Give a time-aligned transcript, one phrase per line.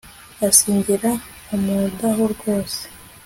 [0.47, 1.11] asingira
[1.55, 2.83] umudaho rwose